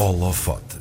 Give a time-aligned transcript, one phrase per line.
[0.00, 0.78] Holofote.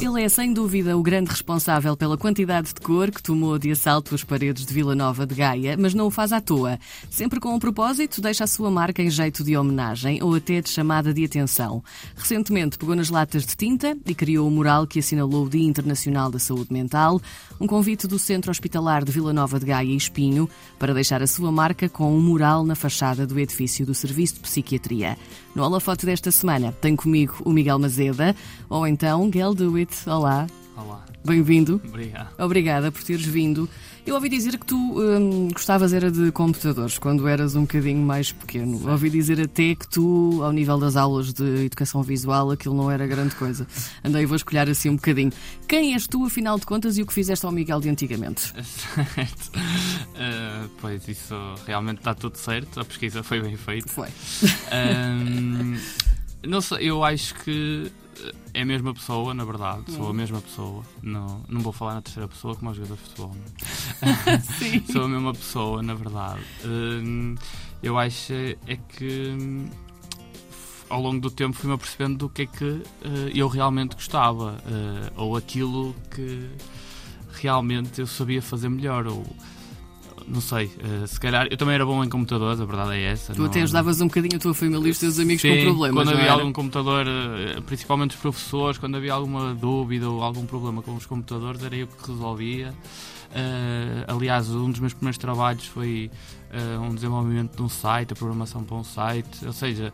[0.00, 4.16] Ele é sem dúvida o grande responsável pela quantidade de cor que tomou de assalto
[4.16, 6.76] as paredes de Vila Nova de Gaia, mas não o faz à toa.
[7.08, 10.68] Sempre com um propósito, deixa a sua marca em jeito de homenagem ou até de
[10.68, 11.84] chamada de atenção.
[12.16, 16.28] Recentemente pegou nas latas de tinta e criou o mural que assinalou o Dia Internacional
[16.28, 17.22] da Saúde Mental,
[17.60, 20.50] um convite do Centro Hospitalar de Vila Nova de Gaia e Espinho
[20.80, 24.40] para deixar a sua marca com um mural na fachada do edifício do Serviço de
[24.40, 25.16] Psiquiatria.
[25.56, 28.36] No holofote desta semana tenho comigo o Miguel Mazeda,
[28.68, 30.06] ou então Gail Dewitt.
[30.06, 30.46] Olá.
[30.76, 31.02] Olá.
[31.24, 31.80] Bem-vindo.
[31.88, 32.28] Obrigado.
[32.38, 33.66] Obrigada por teres vindo.
[34.06, 38.30] Eu ouvi dizer que tu hum, gostavas era de computadores quando eras um bocadinho mais
[38.30, 38.78] pequeno.
[38.78, 38.90] Sim.
[38.90, 43.06] Ouvi dizer até que tu, ao nível das aulas de educação visual, aquilo não era
[43.06, 43.66] grande coisa.
[44.04, 45.32] Andei, vou escolher assim um bocadinho.
[45.66, 48.52] Quem és tu, afinal de contas, e o que fizeste ao Miguel de antigamente?
[49.16, 49.50] Certo.
[49.56, 51.34] Uh, pois isso
[51.66, 53.88] realmente está tudo certo, a pesquisa foi bem feita.
[53.88, 54.08] Foi.
[54.70, 55.78] Ahm,
[56.46, 57.90] não sei, eu acho que
[58.54, 60.82] é a mesma pessoa, na verdade, sou a mesma pessoa.
[61.02, 63.34] Não, não vou falar na terceira pessoa como aos jogadores de futebol.
[63.36, 64.40] não.
[64.58, 64.84] Sim.
[64.92, 66.40] sou a mesma pessoa, na verdade.
[66.64, 67.34] Hum,
[67.82, 69.68] eu acho é que hum,
[70.88, 75.12] ao longo do tempo fui-me apercebendo do que é que eh, eu realmente gostava, eh,
[75.16, 76.48] ou aquilo que
[77.32, 79.24] realmente eu sabia fazer melhor, ou
[80.28, 83.32] não sei, eh, se calhar eu também era bom em computadores, a verdade é essa.
[83.32, 85.62] Tu não- até ajudavas um bocadinho a tua família e os teus amigos Sim, com
[85.64, 86.04] problemas.
[86.04, 90.82] Quando havia algum computador, eh, principalmente os professores, quando havia alguma dúvida ou algum problema
[90.82, 92.74] com os computadores, era eu que resolvia.
[93.34, 96.10] Eh, aliás, um dos meus primeiros trabalhos foi
[96.52, 99.92] eh, um desenvolvimento de um site, a programação para um site, ou seja,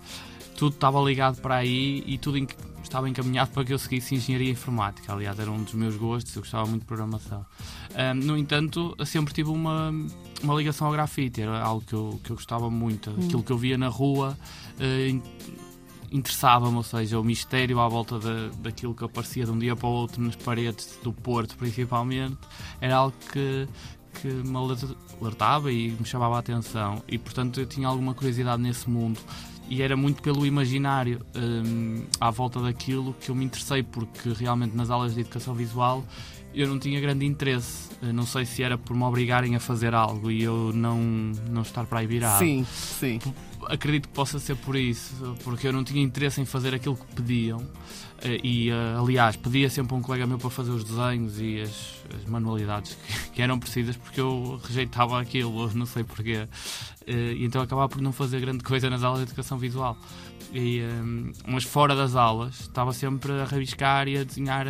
[0.56, 2.38] tudo estava ligado para aí e tudo
[2.82, 5.12] estava encaminhado para que eu seguisse engenharia informática.
[5.12, 7.44] Aliás, era um dos meus gostos, eu gostava muito de programação.
[7.94, 9.90] Ahm, no entanto, sempre tive uma,
[10.42, 13.10] uma ligação ao grafite, era algo que eu, que eu gostava muito.
[13.10, 14.36] Aquilo que eu via na rua
[15.08, 15.22] in-
[16.10, 19.86] interessava-me, ou seja, o mistério à volta da, daquilo que aparecia de um dia para
[19.88, 22.36] o outro nas paredes do Porto, principalmente,
[22.80, 23.66] era algo que,
[24.22, 27.02] que me aler- alertava e me chamava a atenção.
[27.08, 29.18] E, portanto, eu tinha alguma curiosidade nesse mundo.
[29.68, 34.76] E era muito pelo imaginário hum, à volta daquilo que eu me interessei, porque realmente
[34.76, 36.04] nas aulas de educação visual
[36.54, 37.88] eu não tinha grande interesse.
[38.02, 40.98] Eu não sei se era por me obrigarem a fazer algo e eu não,
[41.48, 42.38] não estar para aí virado.
[42.40, 43.18] Sim, sim.
[43.66, 47.06] Acredito que possa ser por isso, porque eu não tinha interesse em fazer aquilo que
[47.14, 47.66] pediam.
[48.24, 51.60] Eh, E, eh, aliás, pedia sempre a um colega meu para fazer os desenhos e
[51.60, 51.70] as,
[52.16, 56.46] as manualidades que, que eram precisas, porque eu rejeitava aquilo, não sei porquê.
[57.06, 59.96] Eh, E então acabava por não fazer grande coisa nas aulas de educação visual.
[60.54, 60.82] E,
[61.46, 64.66] mas fora das aulas, estava sempre a rabiscar e a desenhar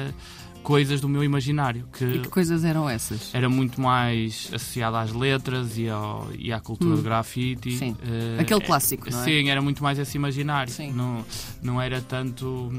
[0.63, 1.89] coisas do meu imaginário.
[2.01, 3.35] E que coisas eram essas?
[3.35, 6.97] Era muito mais associado às letras e, ao- e à cultura Hum.
[6.99, 7.73] do grafite.
[7.77, 7.97] Sim.
[8.01, 9.25] Eh, Aquele é- clássico, não é?
[9.25, 10.73] Sim, era muito mais esse imaginário.
[10.73, 10.93] Sim.
[10.93, 11.25] Não,
[11.61, 12.71] não era tanto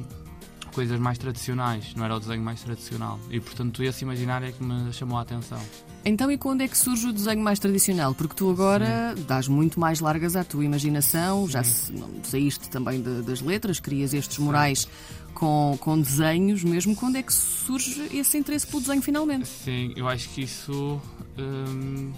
[0.74, 3.20] coisas mais tradicionais, não era o desenho mais tradicional.
[3.30, 5.60] E portanto esse imaginário é que me chamou a atenção.
[6.06, 8.14] Então, e quando é que surge o desenho mais tradicional?
[8.14, 13.02] Porque tu agora dás muito mais largas à tua imaginação, já sa- não, saíste também
[13.02, 14.86] da- das letras, crias estes murais
[15.34, 16.94] com, com desenhos mesmo.
[16.94, 19.48] Quando é que surge esse interesse pelo desenho finalmente?
[19.48, 21.00] Sim, eu acho que isso
[21.38, 22.12] hum,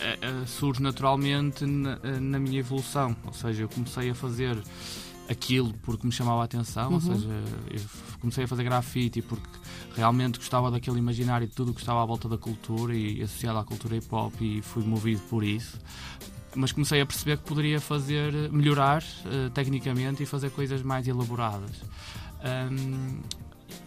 [0.00, 3.16] é- é- surge naturalmente na, na minha evolução.
[3.24, 4.56] Ou seja, eu comecei a fazer
[5.28, 7.28] aquilo porque me chamava a atenção, ou seja,
[7.70, 7.80] eu
[8.20, 9.48] comecei a fazer grafite porque
[9.94, 13.58] realmente gostava daquele imaginário de tudo o que estava à volta da cultura e associado
[13.58, 15.78] à cultura hip hop e fui movido por isso.
[16.54, 21.82] Mas comecei a perceber que poderia fazer, melhorar eh, tecnicamente e fazer coisas mais elaboradas.
[22.72, 23.20] Hum,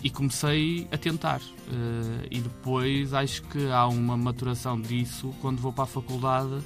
[0.03, 1.41] e comecei a tentar.
[1.41, 6.62] Eh, e depois acho que há uma maturação disso quando vou para a faculdade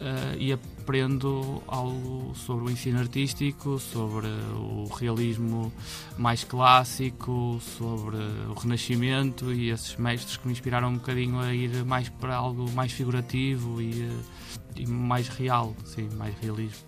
[0.00, 0.52] eh, e
[0.84, 5.72] aprendo algo sobre o ensino artístico, sobre o realismo
[6.18, 8.18] mais clássico, sobre
[8.50, 12.70] o Renascimento e esses mestres que me inspiraram um bocadinho a ir mais para algo
[12.72, 16.84] mais figurativo e, eh, e mais real, sim, mais realismo.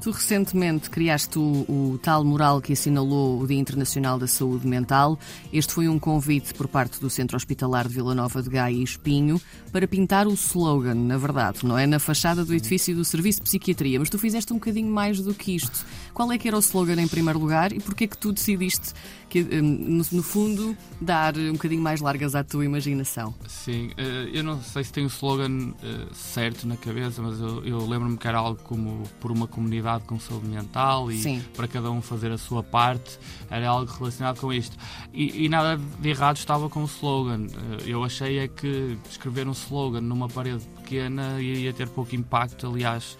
[0.00, 5.18] Tu recentemente criaste o, o tal mural que assinalou o Dia Internacional da Saúde Mental.
[5.52, 8.82] Este foi um convite por parte do Centro Hospitalar de Vila Nova de Gaia e
[8.82, 9.40] Espinho
[9.72, 11.86] para pintar o slogan, na verdade, não é?
[11.86, 13.98] Na fachada do edifício do Serviço de Psiquiatria.
[13.98, 15.84] Mas tu fizeste um bocadinho mais do que isto.
[16.16, 18.94] Qual é que era o slogan em primeiro lugar e porquê que tu decidiste,
[19.28, 23.34] que, hum, no, no fundo, dar um bocadinho mais largas à tua imaginação?
[23.46, 27.62] Sim, eh, eu não sei se tenho o slogan eh, certo na cabeça, mas eu,
[27.66, 31.44] eu lembro-me que era algo como por uma comunidade com saúde mental e Sim.
[31.54, 33.18] para cada um fazer a sua parte,
[33.50, 34.74] era algo relacionado com isto.
[35.12, 37.44] E, e nada de errado estava com o slogan.
[37.44, 42.66] Eh, Eu achei é que escrever um slogan numa parede pequena iria ter pouco impacto,
[42.66, 43.18] aliás.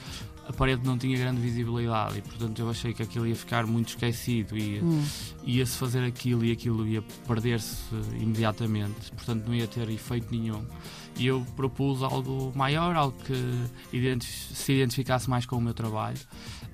[0.48, 3.88] A parede não tinha grande visibilidade e portanto eu achei que aquilo ia ficar muito
[3.88, 5.04] esquecido e Hum.
[5.44, 7.82] ia-se fazer aquilo e aquilo ia perder-se
[8.20, 10.64] imediatamente, portanto não ia ter efeito nenhum.
[11.18, 13.32] E eu propus algo maior, algo que
[13.96, 16.18] identif- se identificasse mais com o meu trabalho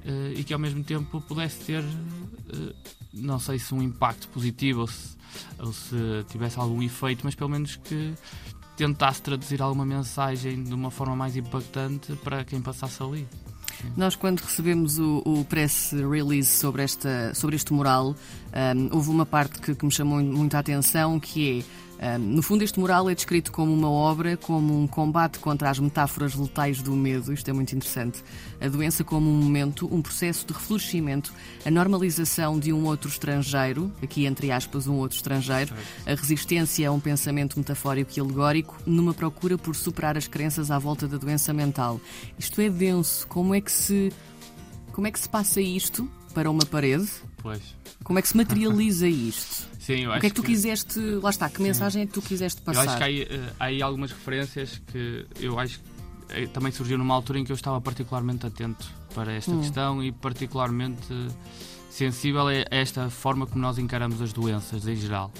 [0.05, 2.75] eh, e que ao mesmo tempo pudesse ter, eh,
[3.15, 5.17] não sei se um impacto positivo ou se,
[5.61, 5.95] ou se
[6.29, 8.13] tivesse algum efeito, mas pelo menos que
[8.77, 13.29] tentasse traduzir alguma mensagem de uma forma mais impactante para quem passasse ali.
[13.97, 18.15] Nós, quando recebemos o, o press release sobre, esta, sobre este mural,
[18.77, 21.65] um, houve uma parte que, que me chamou muito a atenção, que é,
[22.03, 25.79] um, no fundo, este mural é descrito como uma obra, como um combate contra as
[25.79, 28.25] metáforas letais do medo, isto é muito interessante,
[28.61, 31.33] a doença como um momento, um processo de reflorescimento,
[31.65, 35.73] a normalização de um outro estrangeiro, aqui entre aspas, um outro estrangeiro,
[36.05, 40.79] a resistência a um pensamento metafórico e alegórico, numa procura por superar as crenças à
[40.79, 42.01] volta da doença mental.
[42.39, 43.27] Isto é denso.
[43.29, 44.13] Como é que se,
[44.93, 47.09] como é que se passa isto para uma parede?
[47.43, 47.61] Pois.
[48.05, 49.67] Como é que se materializa isto?
[49.81, 50.99] Sim, eu O acho que é que tu quiseste.
[51.01, 52.83] Lá está, que mensagem é que tu quiseste Eu passar?
[52.89, 55.85] acho que há, aí, eh, há aí algumas referências que eu acho que
[56.31, 59.61] eh, também surgiu numa altura em que eu estava particularmente atento para esta Hum.
[59.61, 61.07] questão e particularmente
[61.91, 65.33] sensível a esta forma como nós encaramos as doenças em geral.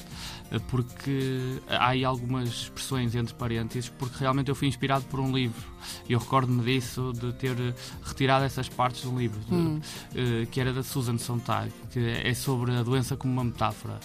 [0.53, 5.33] Eh, Porque há aí algumas expressões entre parênteses, porque realmente eu fui inspirado por um
[5.35, 5.63] livro.
[6.09, 7.57] E eu recordo-me disso, de ter
[8.05, 9.81] retirado essas partes de um livro, de- Hum.
[10.15, 13.99] eh, que era da Susan Sontag, que é sobre a doença como uma metáfora.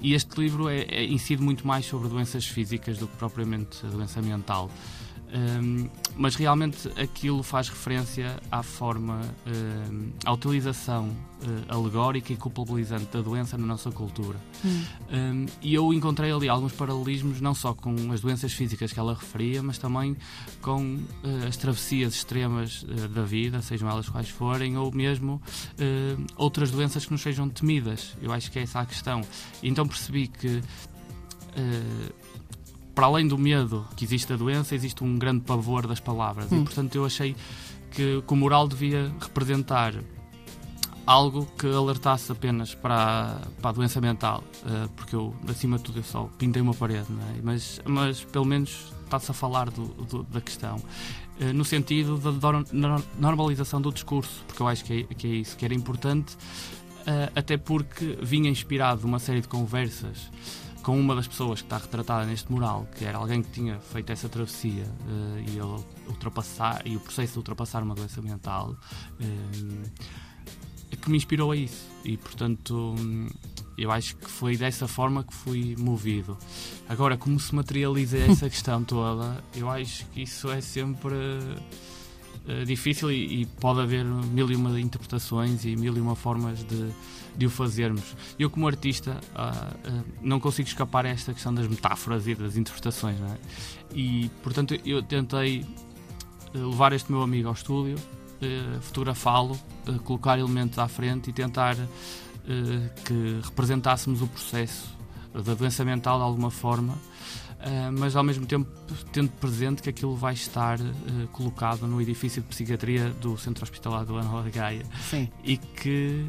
[0.00, 3.88] E este livro é, é- incide muito mais sobre doenças físicas do que propriamente a
[3.88, 4.70] doença mental.
[5.34, 11.10] Hum, mas realmente aquilo faz referência à forma, hum, à utilização
[11.42, 14.38] eh, alegórica e culpabilizante da doença na nossa cultura.
[14.64, 14.84] Hum.
[15.12, 19.12] Hum, e eu encontrei ali alguns paralelismos, não só com as doenças físicas que ela
[19.12, 20.16] referia, mas também
[20.62, 25.42] com eh, as travessias extremas eh, da vida, sejam elas quais forem, ou mesmo
[26.36, 28.16] outras doenças que nos sejam temidas.
[28.22, 29.20] Eu acho que é essa a questão.
[29.62, 30.62] Então percebi que.
[32.94, 36.50] Para além do medo que existe da doença, existe um grande pavor das palavras.
[36.52, 36.60] Hum.
[36.60, 37.34] E, portanto, eu achei
[37.90, 39.94] que, que o moral devia representar
[41.06, 45.84] algo que alertasse apenas para, a- para a doença mental, eh, porque eu, acima de
[45.84, 47.06] tudo, eu só pintei uma parede,
[47.36, 47.40] é?
[47.42, 50.80] mas, mas pelo menos está-se a falar do- do- da questão,
[51.38, 52.32] eh, no sentido da
[53.18, 56.36] normalização do discurso, porque eu acho que é, que é isso que era importante,
[57.06, 60.30] eh, até porque vinha inspirado de uma série de conversas
[60.84, 64.12] com uma das pessoas que está retratada neste mural, que era alguém que tinha feito
[64.12, 68.76] essa travessia eh, e ele ultrapassar e o processo de ultrapassar uma doença mental
[70.92, 71.88] é que me inspirou a isso.
[72.04, 73.28] E portanto hum,
[73.78, 76.36] eu acho que foi dessa forma que fui movido.
[76.86, 81.16] Agora como se materializa essa questão toda eu acho que isso é sempre
[82.46, 86.62] eh, difícil e, e pode haver mil e uma interpretações e mil e uma formas
[86.62, 86.90] de,
[87.34, 91.66] de o fazermos eu como artista ah, ah, não consigo escapar a esta questão das
[91.66, 93.38] metáforas e das interpretações é?
[93.94, 95.64] e portanto eu tentei
[96.52, 97.96] eh, levar este meu amigo ao estúdio
[98.42, 99.58] eh, fotografá-lo,
[100.04, 101.76] colocar elementos à frente e tentar
[103.06, 104.94] que representássemos o processo
[105.32, 106.94] da doença mental de alguma forma,
[107.66, 108.70] eh, mas ao mesmo tempo
[109.10, 110.84] tendo presente que aquilo vai estar eh,
[111.32, 115.30] colocado no edifício de psiquiatria do Centro Hospitalar do Ana de Gaia Sim.
[115.42, 116.28] e que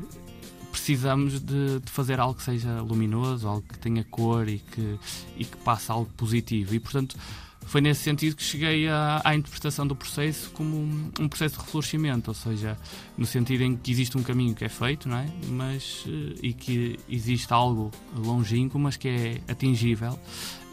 [0.72, 4.98] precisamos de, de fazer algo que seja luminoso, algo que tenha cor e que,
[5.36, 6.74] e que passe algo positivo.
[6.74, 7.18] E, portanto,
[7.66, 11.62] foi nesse sentido que cheguei à, à interpretação do processo como um, um processo de
[11.66, 12.78] reflorescimento, ou seja,
[13.18, 15.28] no sentido em que existe um caminho que é feito, não é?
[15.50, 20.18] Mas, eh, e que existe algo longínquo, mas que é atingível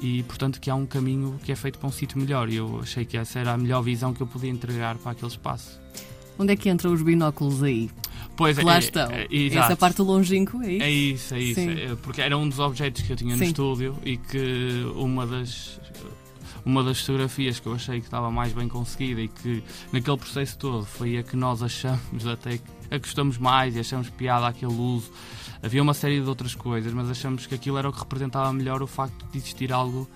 [0.03, 2.49] e, portanto, que há um caminho que é feito para um sítio melhor.
[2.51, 5.31] E eu achei que essa era a melhor visão que eu podia entregar para aquele
[5.31, 5.81] espaço.
[6.39, 7.91] Onde é que entram os binóculos aí?
[8.37, 9.11] Pois Que lá é, estão.
[9.11, 10.85] é, é, Essa parte longínquo, é isso?
[10.85, 11.61] É isso, é isso.
[11.61, 13.47] É, porque era um dos objetos que eu tinha no Sim.
[13.49, 15.79] estúdio e que uma das
[16.65, 20.59] uma das fotografias que eu achei que estava mais bem conseguida e que naquele processo
[20.59, 24.47] todo foi a que nós achamos até que a que gostamos mais e achamos piada
[24.47, 25.11] àquele uso.
[25.63, 28.83] Havia uma série de outras coisas, mas achamos que aquilo era o que representava melhor
[28.83, 30.09] o facto de existir algo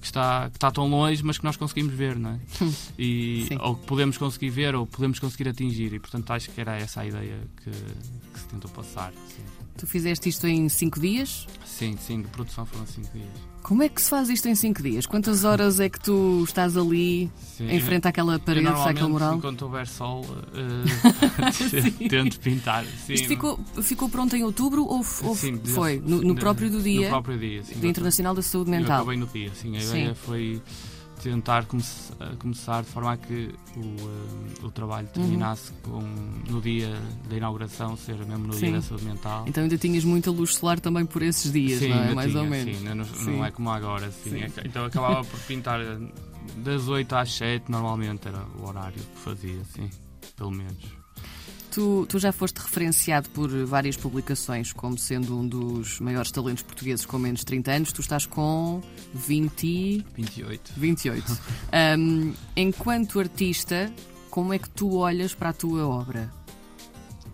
[0.00, 2.40] que está, que está tão longe, mas que nós conseguimos ver, não é?
[2.98, 3.58] E, Sim.
[3.60, 5.92] ou que podemos conseguir ver ou podemos conseguir atingir.
[5.94, 9.12] E portanto acho que era essa a ideia que, que se tentou passar.
[9.12, 9.42] Sim.
[9.78, 11.46] Tu fizeste isto em 5 dias?
[11.64, 13.28] Sim, sim, de produção foram 5 dias.
[13.62, 15.06] Como é que se faz isto em 5 dias?
[15.06, 19.36] Quantas horas é que tu estás ali Sim, em frente àquela eu parede, àquele mural?
[19.36, 20.24] Enquanto houver sol,
[22.02, 22.84] eh, tento pintar.
[23.06, 26.00] Sim, Isto ficou, ficou pronto em outubro ou, ou Sim, foi?
[26.04, 27.78] No, no próprio do dia No próprio dia, sim.
[27.78, 28.96] do Internacional da Saúde Eu Mental?
[29.02, 29.76] acabei no dia, sim.
[29.76, 30.60] A ideia foi
[31.22, 31.82] tentar come
[32.38, 35.12] começar de forma a que o, uh, o trabalho uhum.
[35.12, 36.00] terminasse uhum.
[36.00, 36.90] com, no dia
[37.28, 38.66] da inauguração, ser mesmo no sim.
[38.66, 39.44] dia da saúde mental.
[39.46, 42.14] Então ainda tinhas muita luz solar também por esses dias, sim, não é?
[42.14, 42.76] Mais tinha, ou menos.
[42.76, 43.36] Sim, não, sim.
[43.36, 44.10] não é como agora.
[44.10, 44.44] Sim.
[44.64, 45.80] Então acabava por pintar
[46.56, 49.88] das 8 às 7, normalmente era o horário que fazia, sim,
[50.36, 50.99] pelo menos.
[51.70, 57.06] Tu, tu, já foste referenciado por várias publicações como sendo um dos maiores talentos portugueses
[57.06, 57.92] com menos de 30 anos.
[57.92, 58.82] Tu estás com
[59.14, 60.04] 20...
[60.16, 60.72] 28.
[60.76, 61.38] 28.
[61.98, 63.92] um, enquanto artista,
[64.30, 66.30] como é que tu olhas para a tua obra?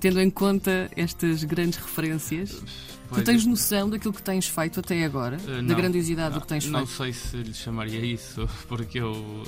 [0.00, 2.62] Tendo em conta estas grandes referências,
[3.08, 5.38] pois tu tens noção daquilo que tens feito até agora?
[5.38, 6.90] Uh, da grandiosidade não, do que tens não feito?
[6.90, 9.44] Não sei se lhe chamaria isso, porque eu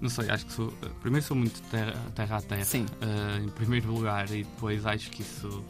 [0.00, 0.72] não sei, acho que sou.
[1.00, 2.64] Primeiro sou muito terra, terra a terra.
[2.64, 2.86] Sim.
[3.02, 5.64] Uh, em primeiro lugar, e depois acho que isso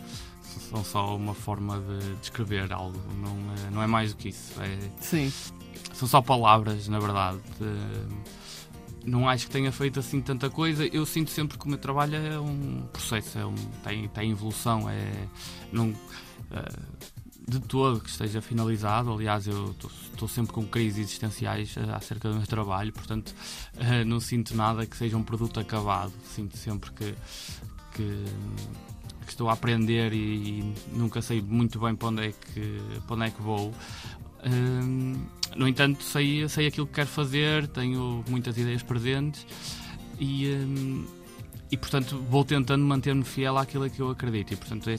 [0.70, 2.99] são só uma forma de descrever algo.
[3.20, 4.61] Não, é, não é mais do que isso.
[4.61, 5.32] É, Sim.
[5.92, 7.38] São só palavras, na verdade.
[7.61, 8.49] Uh,
[9.04, 10.87] não acho que tenha feito assim tanta coisa.
[10.87, 14.88] Eu sinto sempre que o meu trabalho é um processo, é um, tem, tem evolução.
[14.90, 15.11] É,
[15.73, 17.08] não, uh,
[17.49, 19.12] de todo que esteja finalizado.
[19.12, 19.75] Aliás, eu
[20.12, 23.35] estou sempre com crises existenciais uh, acerca do meu trabalho, portanto,
[23.76, 26.12] uh, não sinto nada que seja um produto acabado.
[26.23, 27.14] Sinto sempre que,
[27.95, 28.25] que,
[29.25, 33.17] que estou a aprender e, e, nunca sei muito bem para onde é que, para
[33.17, 33.69] onde é que vou.
[33.71, 39.47] Uh, no entanto, sei, sei aquilo que quero fazer, tenho muitas ideias presentes
[40.21, 40.47] e
[41.70, 44.96] e portanto vou tentando manter-me fiel àquilo que eu acredito e portanto é,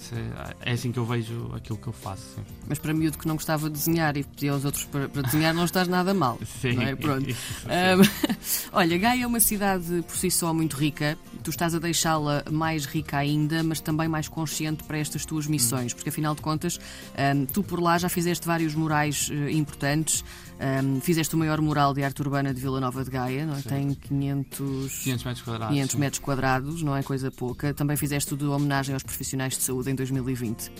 [0.61, 2.35] é assim que eu vejo aquilo que eu faço.
[2.35, 2.41] Sim.
[2.67, 5.53] Mas para miúdo que não gostava de desenhar e pedia aos outros para, para desenhar,
[5.53, 6.37] não estás nada mal.
[6.61, 6.81] sim.
[6.83, 6.95] É?
[6.95, 7.27] Pronto.
[7.27, 8.37] um,
[8.71, 12.85] olha, Gaia é uma cidade por si só muito rica, tu estás a deixá-la mais
[12.85, 15.95] rica ainda, mas também mais consciente para estas tuas missões, hum.
[15.95, 16.79] porque afinal de contas,
[17.35, 20.23] um, tu por lá já fizeste vários murais uh, importantes.
[20.59, 23.61] Um, fizeste o maior mural de arte urbana de Vila Nova de Gaia, não é?
[23.61, 25.73] tem 500, 500 metros quadrados.
[25.73, 27.73] 500 metros quadrados, não é coisa pouca.
[27.73, 30.67] Também fizeste o de homenagem aos profissionais de saúde em 2020.
[30.67, 30.71] Uh,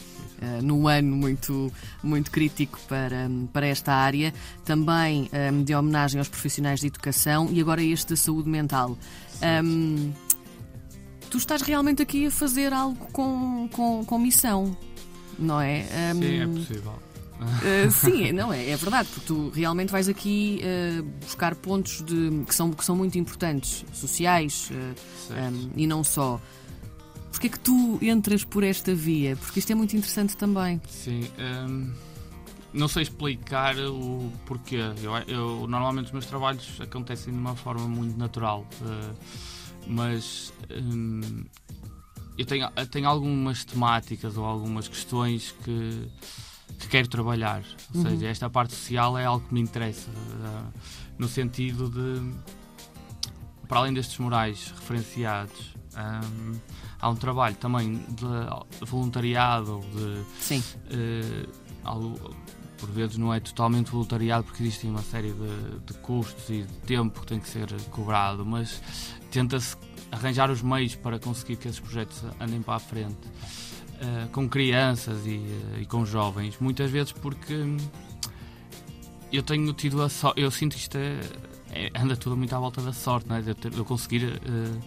[0.41, 1.71] ah, num ano muito,
[2.03, 4.33] muito crítico para, para esta área,
[4.65, 8.97] também um, de homenagem aos profissionais de educação e agora este da saúde mental.
[9.63, 10.11] Um,
[11.29, 14.75] tu estás realmente aqui a fazer algo com, com, com missão,
[15.37, 15.83] não é?
[16.13, 17.09] Sim, é possível.
[17.39, 22.43] Uh, sim, não é, é verdade, porque tu realmente vais aqui uh, buscar pontos de,
[22.45, 26.39] que, são, que são muito importantes, sociais uh, um, e não só.
[27.31, 29.37] Porquê é que tu entras por esta via?
[29.37, 30.81] Porque isto é muito interessante também.
[30.89, 31.93] Sim, um,
[32.73, 34.81] não sei explicar o porquê.
[35.01, 38.67] Eu, eu, normalmente os meus trabalhos acontecem de uma forma muito natural,
[39.87, 41.43] mas um,
[42.37, 46.07] eu tenho, tenho algumas temáticas ou algumas questões que
[46.79, 47.63] que quero trabalhar.
[47.93, 48.09] Ou uhum.
[48.09, 50.73] seja, esta parte social é algo que me interessa, uh,
[51.17, 52.31] no sentido de,
[53.67, 56.59] para além destes morais referenciados, um,
[56.99, 60.23] há um trabalho também de voluntariado, de.
[60.41, 60.63] Sim.
[60.85, 61.49] Uh,
[61.83, 62.35] algo,
[62.79, 66.73] por vezes não é totalmente voluntariado porque existem uma série de, de custos e de
[66.85, 68.81] tempo que tem que ser cobrado, mas
[69.31, 69.75] tenta-se
[70.11, 73.27] arranjar os meios para conseguir que esses projetos andem para a frente.
[73.99, 77.53] Uh, com crianças e, uh, e, com jovens, muitas vezes porque
[79.29, 81.19] eu tenho tido a sorte, eu sinto que isto é,
[81.73, 83.41] é, anda tudo muito à volta da sorte, não é?
[83.41, 84.81] de, eu conseguir uh,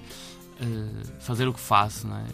[1.21, 2.07] fazer o que faço.
[2.07, 2.25] Não é?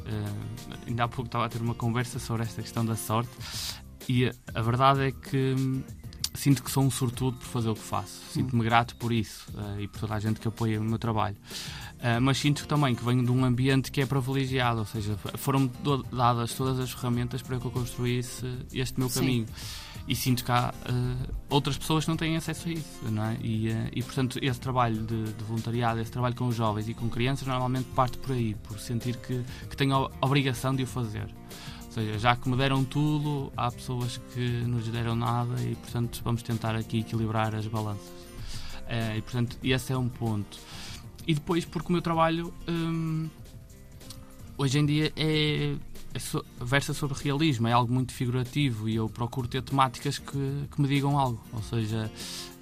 [0.87, 3.31] ainda há pouco estava a ter uma conversa sobre esta questão da sorte
[4.09, 5.83] e a, verdade é que hum,
[6.35, 9.47] sinto que sou um sortudo por fazer o que faço, sinto-me grato por isso
[9.79, 11.37] e por toda a gente que apoia o meu trabalho.
[11.99, 15.69] Uh, mas sinto também que venho de um ambiente que é privilegiado, ou seja, foram
[16.13, 19.47] dadas todas as ferramentas para que eu construísse este meu caminho.
[19.47, 19.89] Sim.
[20.07, 23.37] E sinto que há uh, outras pessoas que não têm acesso a isso, não é?
[23.43, 26.95] E, uh, e portanto, esse trabalho de, de, voluntariado, esse trabalho com os jovens e
[26.95, 30.87] com crianças, normalmente parte por aí, por sentir que, que tenho a obrigação de o
[30.87, 31.29] fazer.
[31.89, 36.21] Ou seja, já que me deram tudo, há pessoas que nos deram nada e, portanto,
[36.23, 38.13] vamos tentar aqui equilibrar as balanças.
[39.17, 40.59] e, portanto, esse é um ponto.
[41.27, 43.29] E depois, porque o meu trabalho hum,
[44.59, 45.77] hoje em dia é,
[46.13, 50.69] é so, versa sobre realismo, é algo muito figurativo e eu procuro ter temáticas que,
[50.71, 51.43] que me digam algo.
[51.53, 52.11] Ou seja,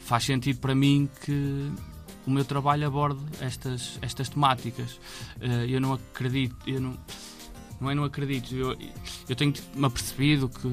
[0.01, 1.71] faz sentido para mim que
[2.27, 4.93] o meu trabalho aborde estas, estas temáticas.
[5.37, 6.99] Uh, eu não acredito, eu não,
[7.81, 8.77] não é não acredito, eu,
[9.29, 10.69] eu tenho-me apercebido que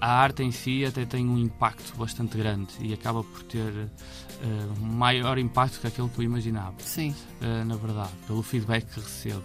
[0.00, 4.80] a arte em si até tem um impacto bastante grande e acaba por ter uh,
[4.80, 6.74] maior impacto que aquele que eu imaginava.
[6.78, 7.14] Sim.
[7.40, 9.44] Uh, na verdade, pelo feedback que recebo.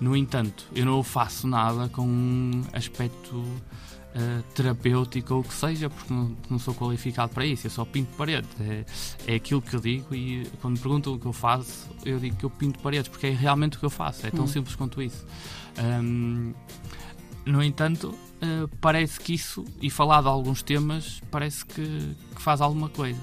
[0.00, 3.44] No entanto, eu não faço nada com um aspecto
[4.14, 7.84] uh, terapêutica ou o que seja, porque não, não, sou qualificado para isso, eu só
[7.84, 8.48] pinto paredes.
[8.60, 8.84] É,
[9.26, 12.36] é aquilo que eu digo e quando me perguntam o que eu faço, eu digo
[12.36, 14.48] que eu pinto paredes, porque é realmente o que eu faço, é tão hum.
[14.48, 15.24] simples quanto isso.
[15.78, 16.52] Um,
[17.44, 22.60] no entanto, uh, parece que isso, e falar de alguns temas, parece que, que faz
[22.60, 23.20] alguma coisa,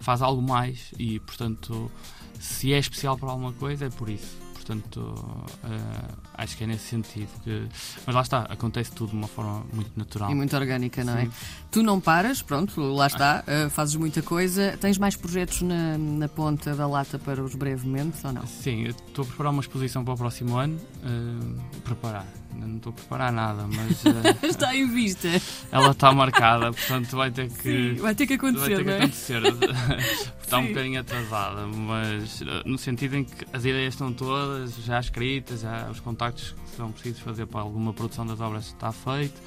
[0.00, 1.90] faz algo mais e, portanto,
[2.38, 6.88] se é especial para alguma coisa, é por isso portanto uh, acho que é nesse
[6.88, 7.66] sentido que
[8.06, 11.22] mas lá está, acontece tudo de uma forma muito natural e muito orgânica, não é?
[11.22, 11.28] Sim.
[11.28, 11.30] é?
[11.70, 14.76] Tu não paras, pronto, lá está, uh, fazes muita coisa.
[14.80, 18.46] Tens mais projetos na, na ponta da lata para os brevemente ou não?
[18.46, 20.78] Sim, estou a preparar uma exposição para o próximo ano.
[21.02, 24.04] Uh, preparar, não estou a preparar nada, mas.
[24.04, 25.28] Uh, está em vista.
[25.70, 27.94] Ela está marcada, portanto vai ter que.
[27.94, 28.96] Sim, vai ter que acontecer, vai ter que é?
[28.96, 29.42] acontecer.
[30.42, 30.64] está Sim.
[30.64, 35.88] um bocadinho atrasada, mas no sentido em que as ideias estão todas já escritas, já
[35.90, 39.40] os contactos que são precisos fazer para alguma produção das obras está feito.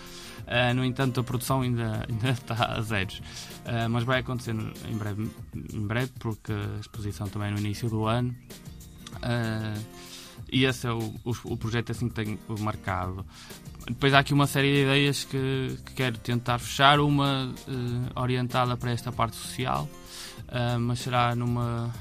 [0.43, 3.19] Uh, no entanto, a produção ainda, ainda está a zeros.
[3.19, 5.29] Uh, mas vai acontecer em breve,
[5.73, 8.35] em breve, porque a exposição também é no início do ano.
[9.17, 9.81] Uh,
[10.51, 13.25] e esse é o, o, o, projeto assim que tenho marcado.
[13.87, 17.53] Depois há aqui uma série de ideias que, que quero tentar fechar, uma
[18.15, 19.89] orientada para esta parte social,
[20.79, 21.91] mas será numa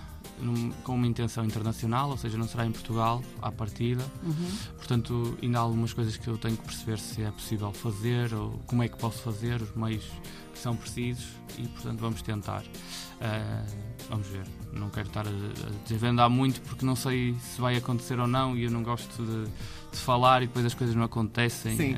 [0.43, 4.05] num, com uma intenção internacional, ou seja, não será em Portugal à partida.
[4.23, 4.51] Uhum.
[4.77, 8.61] Portanto, ainda há algumas coisas que eu tenho que perceber se é possível fazer ou
[8.67, 10.05] como é que posso fazer, os meios
[10.53, 11.27] que são precisos
[11.59, 12.63] e, portanto, vamos tentar.
[12.63, 14.47] Uh, vamos ver.
[14.73, 18.57] Não quero estar a, a desvendar muito porque não sei se vai acontecer ou não
[18.57, 19.45] e eu não gosto de,
[19.93, 21.95] de falar e depois as coisas não acontecem.
[21.95, 21.97] Uh,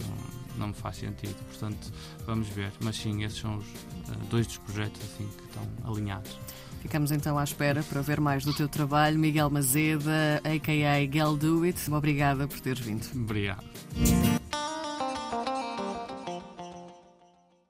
[0.00, 1.36] não, não, me faz sentido.
[1.46, 1.92] Portanto,
[2.26, 2.72] vamos ver.
[2.80, 6.36] Mas sim, esses são os uh, dois dos projetos assim, que estão alinhados.
[6.80, 9.18] Ficamos então à espera para ver mais do teu trabalho.
[9.18, 11.06] Miguel Mazeda, a.k.a.
[11.06, 13.06] Gal Do It, obrigada por teres vindo.
[13.14, 13.64] Obrigado.